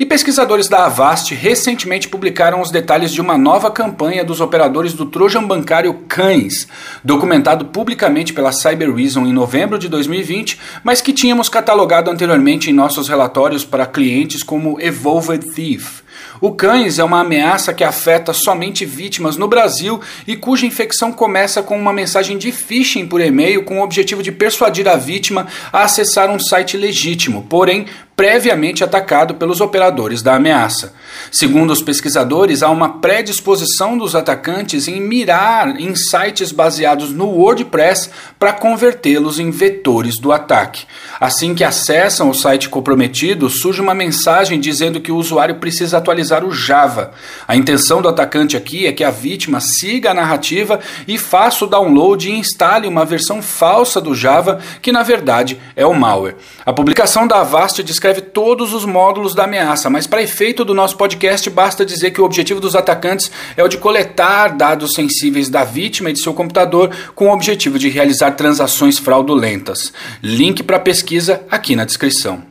E 0.00 0.06
pesquisadores 0.06 0.66
da 0.66 0.86
Avast 0.86 1.34
recentemente 1.34 2.08
publicaram 2.08 2.62
os 2.62 2.70
detalhes 2.70 3.12
de 3.12 3.20
uma 3.20 3.36
nova 3.36 3.70
campanha 3.70 4.24
dos 4.24 4.40
operadores 4.40 4.94
do 4.94 5.04
Trojan 5.04 5.44
bancário 5.44 5.92
Cães, 6.08 6.66
documentado 7.04 7.66
publicamente 7.66 8.32
pela 8.32 8.50
Cyberreason 8.50 9.26
em 9.26 9.32
novembro 9.34 9.78
de 9.78 9.90
2020, 9.90 10.58
mas 10.82 11.02
que 11.02 11.12
tínhamos 11.12 11.50
catalogado 11.50 12.10
anteriormente 12.10 12.70
em 12.70 12.72
nossos 12.72 13.10
relatórios 13.10 13.62
para 13.62 13.84
clientes 13.84 14.42
como 14.42 14.80
Evolved 14.80 15.52
Thief. 15.52 16.00
O 16.40 16.52
cães 16.52 16.98
é 16.98 17.04
uma 17.04 17.20
ameaça 17.20 17.74
que 17.74 17.84
afeta 17.84 18.32
somente 18.32 18.84
vítimas 18.84 19.36
no 19.36 19.48
Brasil 19.48 20.00
e 20.26 20.36
cuja 20.36 20.66
infecção 20.66 21.12
começa 21.12 21.62
com 21.62 21.78
uma 21.78 21.92
mensagem 21.92 22.38
de 22.38 22.52
phishing 22.52 23.06
por 23.06 23.20
e-mail 23.20 23.64
com 23.64 23.80
o 23.80 23.82
objetivo 23.82 24.22
de 24.22 24.32
persuadir 24.32 24.88
a 24.88 24.96
vítima 24.96 25.46
a 25.72 25.82
acessar 25.84 26.30
um 26.30 26.38
site 26.38 26.76
legítimo, 26.76 27.46
porém 27.48 27.86
previamente 28.20 28.84
atacado 28.84 29.36
pelos 29.36 29.62
operadores 29.62 30.20
da 30.20 30.34
ameaça. 30.34 30.92
Segundo 31.32 31.70
os 31.70 31.80
pesquisadores, 31.80 32.62
há 32.62 32.68
uma 32.68 33.00
predisposição 33.00 33.96
dos 33.96 34.14
atacantes 34.14 34.86
em 34.88 35.00
mirar 35.00 35.80
em 35.80 35.94
sites 35.94 36.52
baseados 36.52 37.12
no 37.12 37.28
WordPress 37.28 38.10
para 38.38 38.52
convertê-los 38.52 39.38
em 39.38 39.50
vetores 39.50 40.18
do 40.18 40.32
ataque. 40.32 40.84
Assim 41.18 41.54
que 41.54 41.64
acessam 41.64 42.28
o 42.28 42.34
site 42.34 42.68
comprometido, 42.68 43.48
surge 43.48 43.80
uma 43.80 43.94
mensagem 43.94 44.60
dizendo 44.60 45.00
que 45.00 45.10
o 45.10 45.16
usuário 45.16 45.54
precisa 45.54 45.96
atualizar 45.96 46.44
o 46.44 46.52
Java. 46.52 47.12
A 47.48 47.56
intenção 47.56 48.02
do 48.02 48.08
atacante 48.08 48.54
aqui 48.54 48.86
é 48.86 48.92
que 48.92 49.02
a 49.02 49.10
vítima 49.10 49.60
siga 49.60 50.10
a 50.10 50.14
narrativa 50.14 50.78
e 51.08 51.16
faça 51.16 51.64
o 51.64 51.68
download 51.68 52.28
e 52.28 52.38
instale 52.38 52.86
uma 52.86 53.06
versão 53.06 53.40
falsa 53.40 53.98
do 53.98 54.14
Java, 54.14 54.60
que 54.82 54.92
na 54.92 55.02
verdade 55.02 55.58
é 55.74 55.86
o 55.86 55.94
malware. 55.94 56.36
A 56.66 56.72
publicação 56.72 57.26
da 57.26 57.40
Avast 57.40 57.82
descreve 57.82 58.09
descreve 58.10 58.20
todos 58.20 58.74
os 58.74 58.84
módulos 58.84 59.34
da 59.34 59.44
ameaça, 59.44 59.88
mas 59.88 60.06
para 60.06 60.22
efeito 60.22 60.64
do 60.64 60.74
nosso 60.74 60.96
podcast 60.96 61.48
basta 61.48 61.84
dizer 61.84 62.10
que 62.10 62.20
o 62.20 62.24
objetivo 62.24 62.60
dos 62.60 62.74
atacantes 62.74 63.30
é 63.56 63.62
o 63.62 63.68
de 63.68 63.78
coletar 63.78 64.56
dados 64.56 64.94
sensíveis 64.94 65.48
da 65.48 65.64
vítima 65.64 66.10
e 66.10 66.12
de 66.12 66.20
seu 66.20 66.34
computador 66.34 66.90
com 67.14 67.28
o 67.28 67.32
objetivo 67.32 67.78
de 67.78 67.88
realizar 67.88 68.32
transações 68.32 68.98
fraudulentas. 68.98 69.92
Link 70.22 70.62
para 70.62 70.78
pesquisa 70.78 71.42
aqui 71.50 71.76
na 71.76 71.84
descrição. 71.84 72.49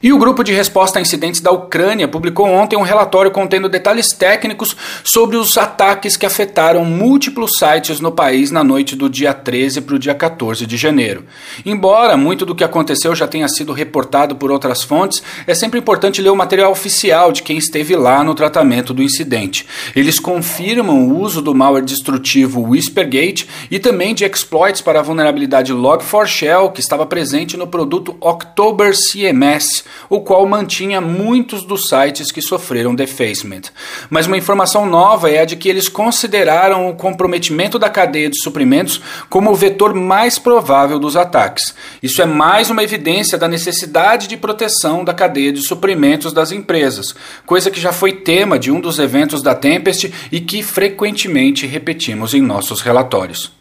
E 0.00 0.12
o 0.12 0.18
Grupo 0.18 0.44
de 0.44 0.52
Resposta 0.52 1.00
a 1.00 1.02
Incidentes 1.02 1.40
da 1.40 1.50
Ucrânia 1.50 2.06
publicou 2.06 2.46
ontem 2.46 2.76
um 2.76 2.82
relatório 2.82 3.32
contendo 3.32 3.68
detalhes 3.68 4.12
técnicos 4.12 4.76
sobre 5.02 5.36
os 5.36 5.58
ataques 5.58 6.16
que 6.16 6.24
afetaram 6.24 6.84
múltiplos 6.84 7.58
sites 7.58 7.98
no 7.98 8.12
país 8.12 8.52
na 8.52 8.62
noite 8.62 8.94
do 8.94 9.10
dia 9.10 9.34
13 9.34 9.80
para 9.80 9.96
o 9.96 9.98
dia 9.98 10.14
14 10.14 10.64
de 10.66 10.76
janeiro. 10.76 11.24
Embora 11.66 12.16
muito 12.16 12.46
do 12.46 12.54
que 12.54 12.62
aconteceu 12.62 13.12
já 13.12 13.26
tenha 13.26 13.48
sido 13.48 13.72
reportado 13.72 14.36
por 14.36 14.52
outras 14.52 14.84
fontes, 14.84 15.20
é 15.48 15.52
sempre 15.52 15.80
importante 15.80 16.22
ler 16.22 16.30
o 16.30 16.36
material 16.36 16.70
oficial 16.70 17.32
de 17.32 17.42
quem 17.42 17.58
esteve 17.58 17.96
lá 17.96 18.22
no 18.22 18.36
tratamento 18.36 18.94
do 18.94 19.02
incidente. 19.02 19.66
Eles 19.96 20.20
confirmam 20.20 21.08
o 21.08 21.18
uso 21.18 21.42
do 21.42 21.52
malware 21.52 21.84
destrutivo 21.84 22.62
Whispergate 22.62 23.48
e 23.68 23.80
também 23.80 24.14
de 24.14 24.24
exploits 24.24 24.80
para 24.80 25.00
a 25.00 25.02
vulnerabilidade 25.02 25.74
Log4Shell 25.74 26.70
que 26.70 26.80
estava 26.80 27.04
presente 27.04 27.56
no 27.56 27.66
produto 27.66 28.16
October 28.20 28.92
CMS 28.94 29.87
o 30.08 30.20
qual 30.20 30.46
mantinha 30.46 31.00
muitos 31.00 31.64
dos 31.64 31.88
sites 31.88 32.30
que 32.30 32.40
sofreram 32.40 32.94
defacement. 32.94 33.62
Mas 34.08 34.26
uma 34.26 34.36
informação 34.36 34.86
nova 34.86 35.30
é 35.30 35.40
a 35.40 35.44
de 35.44 35.56
que 35.56 35.68
eles 35.68 35.88
consideraram 35.88 36.88
o 36.88 36.94
comprometimento 36.94 37.78
da 37.78 37.90
cadeia 37.90 38.30
de 38.30 38.40
suprimentos 38.40 39.00
como 39.28 39.50
o 39.50 39.54
vetor 39.54 39.94
mais 39.94 40.38
provável 40.38 40.98
dos 40.98 41.16
ataques. 41.16 41.74
Isso 42.02 42.22
é 42.22 42.26
mais 42.26 42.70
uma 42.70 42.82
evidência 42.82 43.36
da 43.36 43.48
necessidade 43.48 44.26
de 44.26 44.36
proteção 44.36 45.04
da 45.04 45.14
cadeia 45.14 45.52
de 45.52 45.62
suprimentos 45.62 46.32
das 46.32 46.52
empresas, 46.52 47.14
coisa 47.44 47.70
que 47.70 47.80
já 47.80 47.92
foi 47.92 48.12
tema 48.12 48.58
de 48.58 48.70
um 48.70 48.80
dos 48.80 48.98
eventos 48.98 49.42
da 49.42 49.54
Tempest 49.54 50.12
e 50.30 50.40
que 50.40 50.62
frequentemente 50.62 51.66
repetimos 51.66 52.34
em 52.34 52.40
nossos 52.40 52.80
relatórios. 52.80 53.57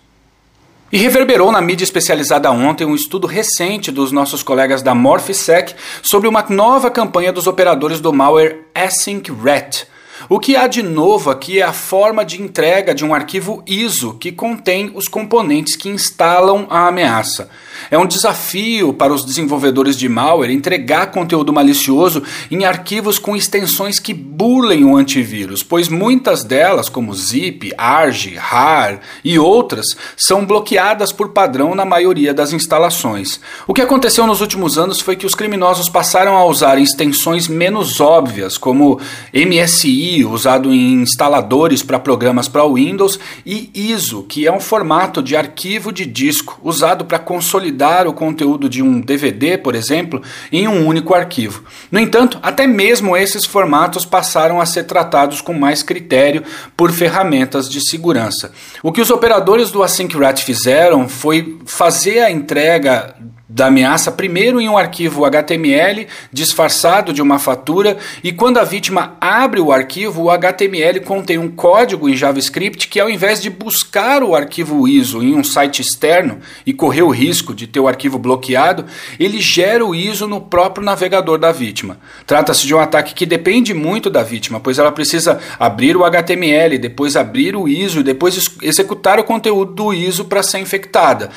E 0.91 0.97
reverberou 0.97 1.51
na 1.51 1.59
mídia 1.59 1.83
especializada 1.83 2.49
ontem 2.49 2.85
um 2.85 2.95
estudo 2.95 3.27
recente 3.27 3.91
dos 3.91 4.11
nossos 4.11 4.41
colegas 4.41 4.81
da 4.81 4.95
Morphisec 4.95 5.75
sobre 6.01 6.29
uma 6.29 6.45
nova 6.47 6.89
campanha 6.89 7.33
dos 7.33 7.45
operadores 7.45 7.99
do 7.99 8.13
malware 8.13 8.65
Async 8.73 9.29
Ret 9.29 9.85
o 10.29 10.39
que 10.39 10.55
há 10.55 10.67
de 10.67 10.81
novo 10.81 11.29
aqui 11.29 11.61
é 11.61 11.63
a 11.63 11.71
forma 11.71 12.25
de 12.25 12.41
entrega 12.41 12.93
de 12.93 13.05
um 13.05 13.13
arquivo 13.13 13.63
ISO 13.67 14.15
que 14.15 14.31
contém 14.31 14.91
os 14.95 15.07
componentes 15.07 15.75
que 15.75 15.89
instalam 15.89 16.65
a 16.69 16.87
ameaça. 16.87 17.49
É 17.89 17.97
um 17.97 18.05
desafio 18.05 18.93
para 18.93 19.13
os 19.13 19.23
desenvolvedores 19.23 19.97
de 19.97 20.09
malware 20.09 20.51
entregar 20.51 21.11
conteúdo 21.11 21.53
malicioso 21.53 22.23
em 22.51 22.65
arquivos 22.65 23.19
com 23.19 23.35
extensões 23.35 23.99
que 23.99 24.13
burlem 24.13 24.83
o 24.83 24.95
antivírus, 24.95 25.63
pois 25.63 25.87
muitas 25.87 26.43
delas, 26.43 26.89
como 26.89 27.13
zip, 27.13 27.71
arg, 27.77 28.35
rar 28.35 28.99
e 29.23 29.39
outras, 29.39 29.85
são 30.15 30.45
bloqueadas 30.45 31.11
por 31.11 31.29
padrão 31.29 31.75
na 31.75 31.85
maioria 31.85 32.33
das 32.33 32.53
instalações. 32.53 33.39
O 33.67 33.73
que 33.73 33.81
aconteceu 33.81 34.27
nos 34.27 34.41
últimos 34.41 34.77
anos 34.77 34.99
foi 34.99 35.15
que 35.15 35.25
os 35.25 35.35
criminosos 35.35 35.89
passaram 35.89 36.35
a 36.35 36.45
usar 36.45 36.77
extensões 36.79 37.47
menos 37.47 37.99
óbvias, 37.99 38.57
como 38.57 38.99
MSI 39.33 40.25
usado 40.25 40.73
em 40.73 41.01
instaladores 41.01 41.83
para 41.83 41.99
programas 41.99 42.47
para 42.47 42.67
Windows, 42.67 43.19
e 43.45 43.69
ISO, 43.73 44.23
que 44.23 44.45
é 44.45 44.51
um 44.51 44.59
formato 44.59 45.21
de 45.21 45.35
arquivo 45.35 45.91
de 45.91 46.05
disco 46.05 46.59
usado 46.63 47.05
para 47.05 47.19
consolidar 47.19 47.66
o 48.07 48.13
conteúdo 48.13 48.69
de 48.69 48.81
um 48.81 48.99
DVD, 48.99 49.57
por 49.57 49.75
exemplo, 49.75 50.21
em 50.51 50.67
um 50.67 50.85
único 50.85 51.13
arquivo. 51.13 51.63
No 51.91 51.99
entanto, 51.99 52.39
até 52.41 52.67
mesmo 52.67 53.15
esses 53.15 53.45
formatos 53.45 54.05
passaram 54.05 54.59
a 54.59 54.65
ser 54.65 54.83
tratados 54.83 55.41
com 55.41 55.53
mais 55.53 55.83
critério 55.83 56.43
por 56.75 56.91
ferramentas 56.91 57.69
de 57.69 57.81
segurança. 57.81 58.51
O 58.81 58.91
que 58.91 59.01
os 59.01 59.09
operadores 59.09 59.71
do 59.71 59.83
AsyncRat 59.83 60.43
fizeram 60.43 61.07
foi 61.07 61.57
fazer 61.65 62.19
a 62.19 62.31
entrega 62.31 63.15
da 63.49 63.67
ameaça 63.67 64.11
primeiro 64.11 64.59
em 64.59 64.67
um 64.67 64.77
arquivo 64.77 65.23
HTML 65.23 66.07
disfarçado 66.31 67.13
de 67.13 67.21
uma 67.21 67.39
fatura 67.39 67.97
e 68.23 68.31
quando 68.31 68.57
a 68.57 68.63
vítima 68.63 69.15
abre 69.21 69.61
o 69.61 69.71
arquivo, 69.71 70.23
o 70.23 70.29
HTML 70.29 70.99
contém 71.01 71.37
um 71.37 71.49
código 71.49 72.09
em 72.09 72.15
JavaScript 72.15 72.87
que 72.89 72.99
ao 72.99 73.09
invés 73.09 73.41
de 73.41 73.49
buscar 73.49 74.21
o 74.21 74.35
arquivo 74.35 74.87
ISO 74.87 75.23
em 75.23 75.33
um 75.33 75.43
site 75.43 75.81
externo 75.81 76.39
e 76.65 76.73
correr 76.73 77.03
o 77.03 77.09
risco 77.09 77.53
de 77.53 77.67
ter 77.67 77.79
o 77.79 77.87
arquivo 77.87 78.19
bloqueado, 78.19 78.85
ele 79.19 79.39
gera 79.39 79.85
o 79.85 79.95
ISO 79.95 80.27
no 80.27 80.41
próprio 80.41 80.83
navegador 80.85 81.37
da 81.37 81.51
vítima. 81.51 81.97
Trata-se 82.25 82.65
de 82.65 82.75
um 82.75 82.79
ataque 82.79 83.13
que 83.13 83.25
depende 83.25 83.73
muito 83.73 84.09
da 84.09 84.23
vítima, 84.23 84.59
pois 84.59 84.77
ela 84.77 84.91
precisa 84.91 85.39
abrir 85.57 85.95
o 85.95 86.03
HTML, 86.03 86.77
depois 86.77 87.15
abrir 87.15 87.55
o 87.55 87.67
ISO 87.67 87.99
e 88.01 88.03
depois 88.03 88.49
executar 88.61 89.19
o 89.19 89.23
conteúdo 89.23 89.73
do 89.73 89.93
ISO 89.93 90.25
para 90.25 90.43
ser 90.43 90.59
infectada. 90.59 91.29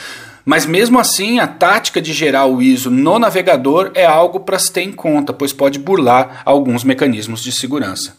Mas 0.50 0.66
mesmo 0.66 0.98
assim, 0.98 1.38
a 1.38 1.46
tática 1.46 2.02
de 2.02 2.12
gerar 2.12 2.46
o 2.46 2.60
ISO 2.60 2.90
no 2.90 3.20
navegador 3.20 3.92
é 3.94 4.04
algo 4.04 4.40
para 4.40 4.58
se 4.58 4.72
ter 4.72 4.82
em 4.82 4.90
conta, 4.90 5.32
pois 5.32 5.52
pode 5.52 5.78
burlar 5.78 6.42
alguns 6.44 6.82
mecanismos 6.82 7.40
de 7.40 7.52
segurança. 7.52 8.16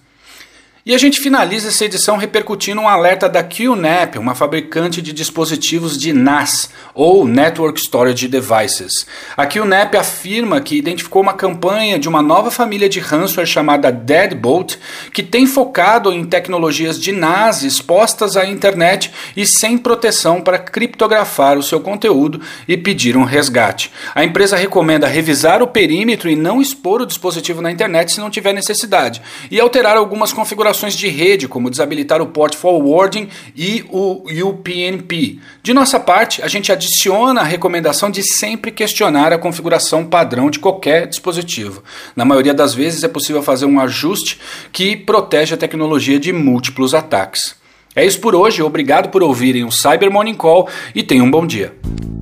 E 0.83 0.95
a 0.95 0.97
gente 0.97 1.19
finaliza 1.19 1.67
essa 1.67 1.85
edição 1.85 2.17
repercutindo 2.17 2.81
um 2.81 2.87
alerta 2.89 3.29
da 3.29 3.43
QNAP, 3.43 4.17
uma 4.17 4.33
fabricante 4.33 4.99
de 4.99 5.13
dispositivos 5.13 5.95
de 5.95 6.11
NAS, 6.11 6.71
ou 6.95 7.27
Network 7.27 7.79
Storage 7.79 8.27
Devices. 8.27 9.05
A 9.37 9.45
QNAP 9.45 9.93
afirma 9.93 10.59
que 10.59 10.75
identificou 10.75 11.21
uma 11.21 11.33
campanha 11.33 11.99
de 11.99 12.09
uma 12.09 12.23
nova 12.23 12.49
família 12.49 12.89
de 12.89 12.99
ransomware 12.99 13.45
chamada 13.45 13.91
Deadbolt, 13.91 14.79
que 15.13 15.21
tem 15.21 15.45
focado 15.45 16.11
em 16.11 16.25
tecnologias 16.25 16.99
de 16.99 17.11
NAS 17.11 17.61
expostas 17.61 18.35
à 18.35 18.43
internet 18.43 19.11
e 19.37 19.45
sem 19.45 19.77
proteção 19.77 20.41
para 20.41 20.57
criptografar 20.57 21.59
o 21.59 21.63
seu 21.63 21.79
conteúdo 21.79 22.41
e 22.67 22.75
pedir 22.75 23.15
um 23.15 23.23
resgate. 23.23 23.91
A 24.15 24.23
empresa 24.23 24.57
recomenda 24.57 25.05
revisar 25.05 25.61
o 25.61 25.67
perímetro 25.67 26.27
e 26.27 26.35
não 26.35 26.59
expor 26.59 27.03
o 27.03 27.05
dispositivo 27.05 27.61
na 27.61 27.71
internet 27.71 28.11
se 28.11 28.19
não 28.19 28.31
tiver 28.31 28.51
necessidade, 28.51 29.21
e 29.51 29.59
alterar 29.59 29.95
algumas 29.95 30.33
configurações 30.33 30.70
configurações 30.71 30.95
de 30.95 31.07
rede, 31.07 31.47
como 31.47 31.69
desabilitar 31.69 32.21
o 32.21 32.27
port 32.27 32.55
forwarding 32.55 33.27
e 33.55 33.83
o 33.89 34.23
UPnP. 34.49 35.39
De 35.61 35.73
nossa 35.73 35.99
parte, 35.99 36.41
a 36.41 36.47
gente 36.47 36.71
adiciona 36.71 37.41
a 37.41 37.45
recomendação 37.45 38.09
de 38.09 38.23
sempre 38.23 38.71
questionar 38.71 39.33
a 39.33 39.37
configuração 39.37 40.05
padrão 40.05 40.49
de 40.49 40.59
qualquer 40.59 41.07
dispositivo. 41.07 41.83
Na 42.15 42.25
maioria 42.25 42.53
das 42.53 42.73
vezes 42.73 43.03
é 43.03 43.07
possível 43.07 43.43
fazer 43.43 43.65
um 43.65 43.79
ajuste 43.79 44.39
que 44.71 44.95
protege 44.95 45.53
a 45.53 45.57
tecnologia 45.57 46.19
de 46.19 46.31
múltiplos 46.31 46.93
ataques. 46.93 47.55
É 47.95 48.05
isso 48.05 48.19
por 48.21 48.33
hoje, 48.33 48.63
obrigado 48.63 49.09
por 49.09 49.21
ouvirem 49.21 49.65
o 49.65 49.71
Cyber 49.71 50.09
Morning 50.09 50.35
Call 50.35 50.69
e 50.95 51.03
tenham 51.03 51.25
um 51.25 51.31
bom 51.31 51.45
dia. 51.45 51.75